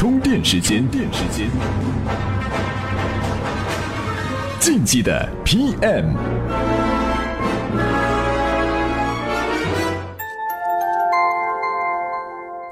[0.00, 1.46] 充电时间，电时间，
[4.58, 6.14] 竞技的 PM。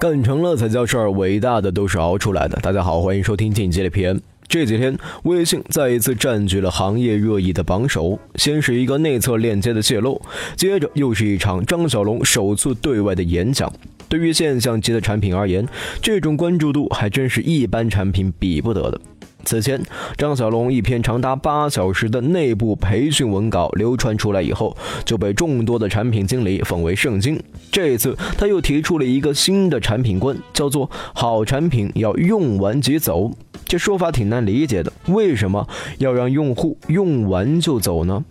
[0.00, 2.58] 干成了才叫事儿，伟大的都是熬出来的。
[2.62, 4.22] 大家好，欢迎收听竞技的 PM。
[4.48, 8.18] 这几天，微信再一次占据了行业热议的榜首。
[8.36, 10.18] 先是一个内测链接的泄露，
[10.56, 13.70] 接着又是一场张小龙首次对外的演讲。
[14.08, 15.68] 对于现象级的产品而言，
[16.00, 18.98] 这种关注度还真是一般产品比不得的。
[19.44, 19.80] 此前，
[20.16, 24.74] 张小龙一篇长达八小时的内部培训文稿流传出来以后，
[25.04, 27.38] 就被众多的产品经理奉为圣经。
[27.70, 33.30] 这一次，他又提出了一个新的产品观，叫做“好产品要用完即走”。
[33.68, 35.68] 这说法挺难理解的，为什么
[35.98, 38.24] 要让用户用完就走呢？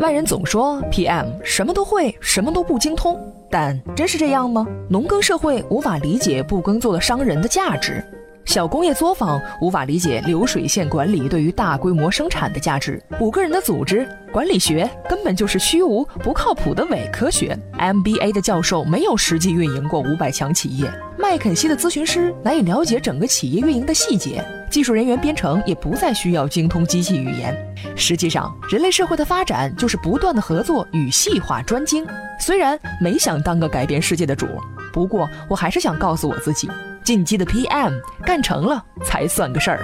[0.00, 3.18] 外人总说 PM 什么都会，什么都不精通，
[3.50, 4.66] 但真是这样吗？
[4.90, 8.04] 农耕社会无法理解不耕作的商人的价值。
[8.46, 13.02] 小工业作坊无法理解流水线管理对于大规模生产的价值。
[13.20, 17.58] 五个人的组织管理学根本就是虚无不靠谱的伪科学。
[17.78, 20.90] MBA 的教授没有实际运营过五百强企业。
[21.18, 24.42] 麦肯锡的咨询师难以了解整个企业运营的细节。
[24.70, 27.54] 技术人员编程也不再需要精通机器语言。
[27.96, 32.06] 实际上，人类社会的发展就是不断的合作与细化专精。
[32.38, 34.46] 虽然没想当个改变世界的主，
[34.92, 36.70] 不过我还是想告诉我自己。
[37.06, 39.80] 进击的 PM 干成了才算个事儿。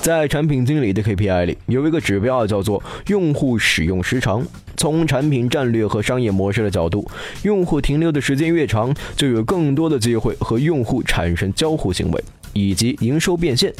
[0.00, 4.46] 在产品经理的 KPI 里，有一个指标叫做用户使用时长。
[4.76, 7.10] 从产品战略和商业模式的角度，
[7.42, 13.74] 用户停留的时间越长，就有更多的机会和用户产生交互行为以及营收变现。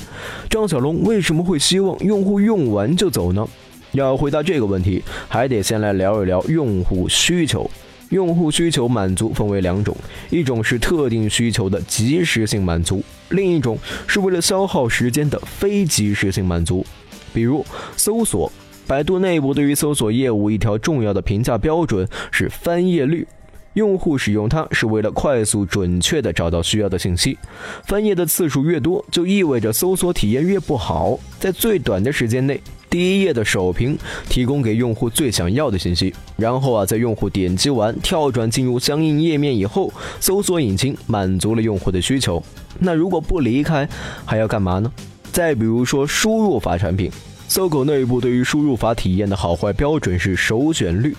[0.48, 3.46] 张小龙为什么会希望用户用完就走呢？
[3.92, 7.70] 要回答这个问题，还得先来聊一聊用户需求。
[8.10, 9.96] 用户需求满足分为两种，
[10.30, 16.84] 一种是特定需求的及时性满足，另一种是为了消耗时间的非及时性满足。
[17.32, 17.64] 比如
[17.96, 18.50] 搜索，
[18.86, 23.26] 百度内部对于搜索业务一条重要的评价标准是翻页率，
[23.74, 27.38] 用户使用它是为了快速准确地找到需要的信息，
[27.84, 32.60] 翻页的次数越多，就意味着搜索体验越不好，在最短的时间内。
[32.88, 33.96] 第一页的首屏
[34.28, 42.42] 提供给用户最想要的信息，然后啊，在用户点击完跳转进入相应页面以后，搜索引擎满足了用户的需求。
[42.80, 43.88] 那如果不离开，
[44.24, 44.90] 还要干嘛呢？
[45.30, 47.08] 再比如说输入法产品，
[47.50, 51.16] 搜狗内部对于输入法体验的好坏标准是首选率，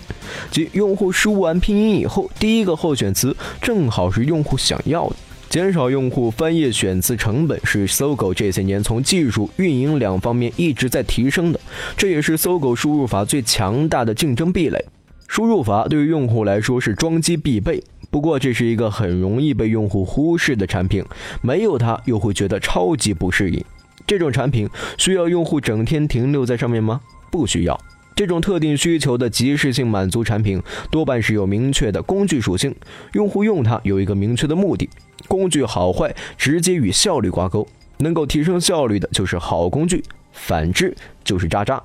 [0.50, 5.16] 即用户输完拼音以后，第一个候选词正好是用户想要的。
[5.50, 11.59] 减少用户翻页选词成本是搜狗这些年从技术、运营两方面一直在提升的，
[11.97, 14.81] 这也是搜狗输入法最强大的竞争壁垒。
[15.28, 21.03] 输入法对于用户来说是装机必备，不过这是一个很容易被用户忽视的产品，
[21.41, 23.62] 没有它又会觉得超级不适应。
[24.06, 27.02] 这种产品需要用户整天停留在上面吗？
[27.30, 27.80] 不需要。
[28.14, 32.76] 这种特定需求的及时性满足产品多半是有明确的工具属性，
[33.14, 34.90] 用户用它有一个明确的目的。
[35.28, 37.68] 工具好坏直接与效率挂钩，
[38.00, 41.82] 能够提升效率的就是好工具，反之就是渣渣。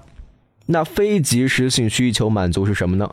[0.66, 3.08] 那非即时性需求满足是什么呢？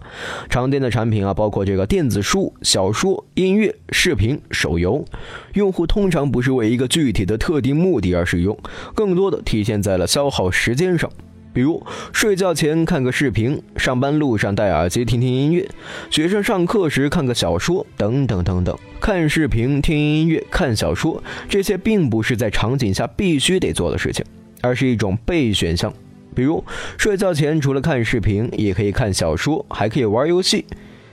[0.49, 5.05] 常见的产品啊，包括这个电子书、小说、音乐、视频、手游。
[5.53, 8.57] 用户通常不是为一个具体的特定目的而使用，
[8.95, 11.09] 更多的体现在了消耗时间上。
[11.53, 15.69] 比如睡觉前看个视频，上班路上戴耳机听听音乐，
[16.09, 18.75] 学生上课时看个小说，等等等等。
[18.99, 24.25] 看视频、听音乐、看小说，这些并不是在场景下必须得做的事情，
[24.61, 25.93] 而是一种备选项。
[26.33, 26.63] 比如
[26.97, 30.65] 睡觉前除了看视频，也可以看小说，还可以玩游戏。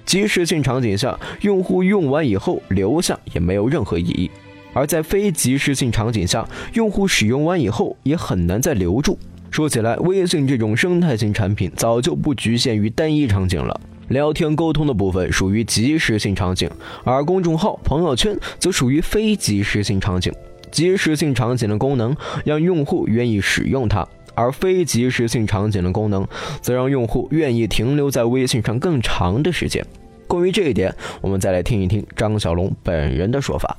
[0.07, 4.31] 即时性场景下，用户用完以后留下也没有任何意义；
[4.73, 9.17] 而在非即时性场景下，用户使用完以后也很难再留住。
[9.51, 13.81] 说起来，微信这种生态型产品早就不局限于单一场景了。
[14.09, 16.69] 聊天沟通的部分属于即时性场景，
[17.05, 20.33] 而公众号、朋友圈则属于非即时性场景。
[20.73, 26.27] 即时性场景的功能让用户愿意使用它，而非即时性场景的功能
[26.61, 29.85] 则让用户愿意停留在微信上更长的时间。
[30.27, 33.77] 关于这一点，我们再来听一听张小龙本人的说法。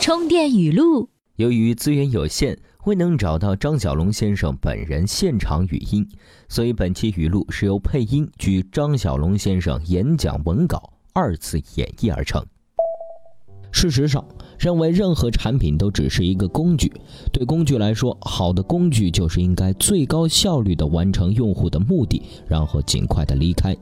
[0.00, 2.58] 充电语录：由于资源有限。
[2.86, 6.08] 未能找到张小龙先生本人现场语音，
[6.48, 12.42] 所以本期语录是由配音据张小龙先生演讲文稿二次演绎而成。
[13.72, 14.24] 事实上，
[14.58, 16.92] 认为任何产品都只是一个工具，
[17.32, 23.76] 对工具来说，好的工具就是应该最高效率地完成用户的目的，然后尽快地离开。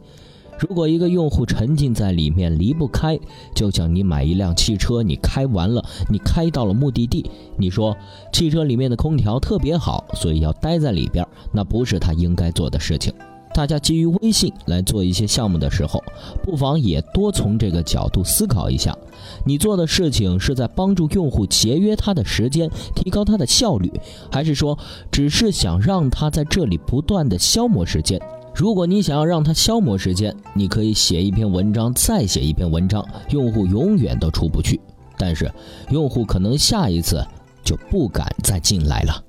[0.58, 3.17] 如果一个用户沉浸在里面离不开，
[3.55, 7.96] 就像你买一辆汽车，你开完了，你开到了目的地，你说
[8.32, 13.12] 汽车里面的空调特别好，所以要待在里边，那不是他应该做的事情。
[13.59, 16.01] 大家基于微信来做一些项目的时候，
[16.45, 18.97] 不妨也多从这个角度思考一下：
[19.45, 23.91] 你做的事情是在帮助用户节约他的时间，提高他的效率，
[24.31, 24.79] 还是说
[25.11, 28.23] 只是想让他在这里不断的消磨时间？
[28.55, 34.81] 如果你想要让他消磨时间，你可以写一篇文章，再写一篇文章，用户永远都出不去。
[35.19, 35.53] 但是，
[35.91, 37.27] 用户可能下一次
[37.65, 39.25] 就不敢再进来了。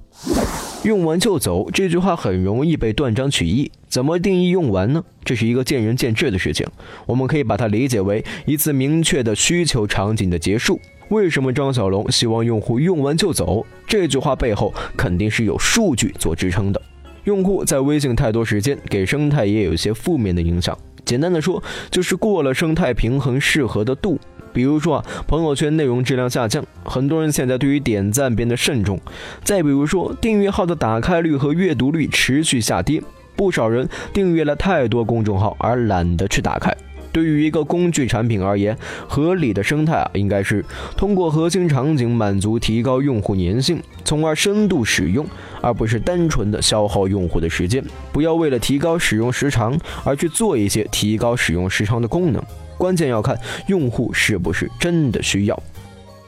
[0.84, 3.70] 用完就走这句话很容易被断章取义。
[3.90, 5.04] 怎么定义用完呢？
[5.26, 6.66] 这是一个见仁见智的事情。
[7.06, 10.80] 我们可以把它理解为一次明确的需求场景的结束。
[11.10, 13.66] 为什么张小龙希望用户用完就走？
[13.86, 16.81] 这句话背后肯定是有数据做支撑的。
[17.26, 20.78] 用户在微信太多时间，给生态也有一些负面的影响。
[21.04, 21.62] 简单的说，
[21.92, 24.18] 就是过了生态平衡适合的度。
[24.54, 29.00] 比如说啊，朋友圈内容质量下降，很多人现在对于点赞变得慎重。
[29.44, 33.01] 再比如说，订阅号的打开率和阅读率持续下跌。
[33.36, 36.75] 不少人订阅了太多公众号而懒得去打开。
[37.13, 40.63] 对于一个工具产品而言，合理的生态啊，应该是
[40.98, 45.25] 通过核心场景满足、提高用户粘性，从而深度使用，
[45.62, 47.84] 而不是单纯的消耗用户的时间。
[48.12, 52.44] 不要为了提高使用时长而去做一些提高使用时长的功能。
[52.80, 55.64] 关键要看用户是不是真的需要。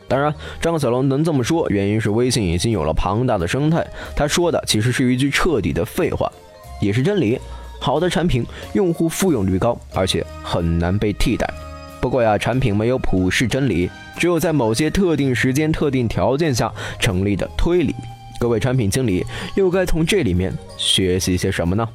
[0.08, 3.88] 当然，张小龙能这么说，原因是微信已经有了庞大的生态。
[4.14, 6.30] 他说的其实是一句彻底的废话。
[6.82, 7.40] 也是真理，
[7.80, 11.48] 好的产品用户复用率高，而且很难被替代。
[12.02, 17.96] 不过呀，产品没有普世真理，只有在某些特定时间、特定条件下成立的推理。
[18.40, 19.24] 各位产品经理
[19.56, 21.88] 又该从这里面学习些什么呢？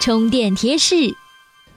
[0.00, 0.96] 充电贴士：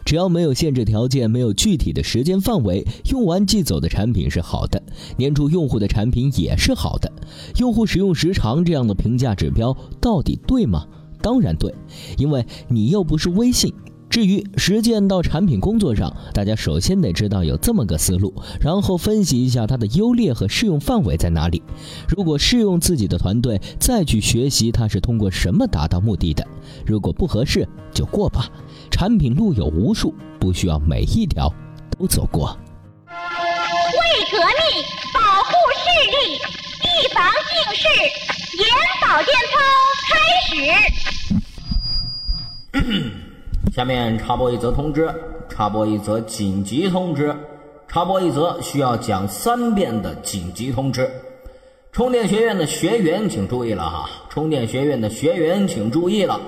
[0.07, 4.79] 只要没有限制条件、没有具体的时间范围，用完即走的产品是好的；
[5.19, 7.11] 粘住用户的产品也是好的。
[7.57, 10.87] 用户使用时长这样的评价指标到底对吗？
[11.21, 11.75] 当然对，
[12.17, 13.73] 因为你又不是微信。
[14.17, 21.61] 至于实践到产品工作上，大家首先得知道有这么个思路，然后分析一下它的优劣和适用范围在哪里。
[22.07, 26.43] 如果适用自己的团队，再去学习它是通过什么达到目的的。
[26.83, 28.49] 如果不合适，就过吧。
[28.89, 31.53] 产品路有无数，不需要每一条
[31.95, 32.57] 都走过。
[33.05, 33.13] 为
[34.31, 34.47] 革命，
[35.13, 36.15] 保护视力。
[36.81, 37.23] 预防
[37.53, 37.85] 近视，
[38.57, 38.65] 眼
[38.99, 39.61] 保健操
[40.09, 40.17] 开
[42.81, 43.13] 始。
[43.77, 45.07] 下面插播一则通知，
[45.49, 47.35] 插播一则紧急通知，
[47.87, 51.07] 插播一则需要讲三遍的紧急通知。
[51.91, 54.09] 充电学院的学员请注意了哈！
[54.29, 56.41] 充电学院的学员请注意了，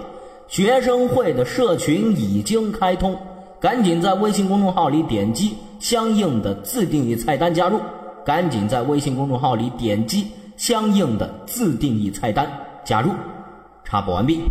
[0.48, 3.16] 学生会的社群已经开通，
[3.60, 7.80] 赶紧在微信公众号里点击相应的自定义菜单加入。
[8.26, 10.26] 赶紧在微信公众号里点击
[10.58, 12.52] 相应的自定义菜单
[12.84, 13.12] 加入。
[13.84, 14.42] 插播完毕。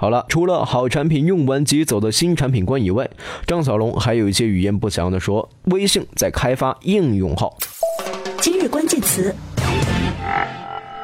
[0.00, 3.06] 好了，除了好产品用完即走的新产品观以外，
[3.46, 7.54] 张小龙还有一些语焉不详的说，微信在开发应用号。
[8.40, 9.34] 今日关键词：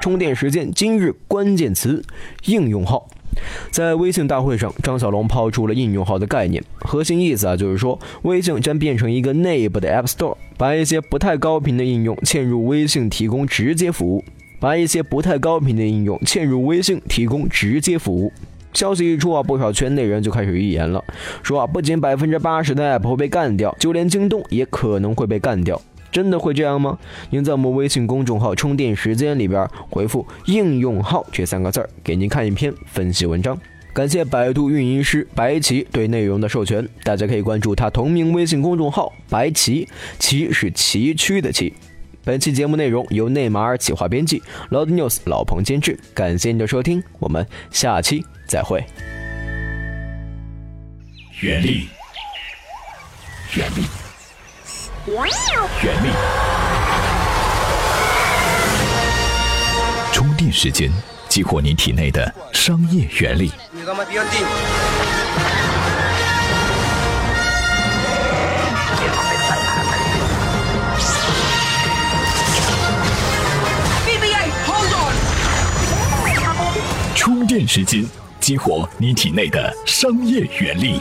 [0.01, 0.73] 充电时间。
[0.73, 2.03] 今日关键词：
[2.47, 3.07] 应用号。
[3.71, 14.25] 在微信大会上，张小龙抛出了应用号的概念，核心意思啊，就是说微信将变成一个内部的 App Store，把一些不太高频的应用嵌入微信提供直接服务，
[14.59, 18.33] 把一些不太高频的应用嵌入微信提供直接服务。
[18.77, 21.03] 消息一出啊，不少圈内人就开始预言了，
[21.43, 25.81] 说啊，不仅百分之八十的 App 会被干掉，就连京东也可能会被干掉。
[26.13, 26.99] 真的会这样吗？
[27.31, 33.59] 您在我们微信公众号“充电时间”里边回复“应用号”这三个字儿，给您看一篇分析文章。
[33.93, 41.73] 感谢百度运营师白棋对内容的授权，大家可以关注他同名微信公众号“白棋”，棋是崎岖的棋。
[42.25, 45.99] 本期节目内容由内马尔企划编辑，Loud News 老彭监制。
[46.15, 48.85] 感谢您的收听，我们下期再会。
[51.41, 51.89] 原力，
[53.55, 53.85] 原力。
[55.83, 56.11] 原力，
[60.13, 60.91] 充电时间
[61.29, 63.53] 激活你体内的商业原力。
[77.15, 78.05] 充电时间
[78.47, 81.01] 激活你体内的商业原力。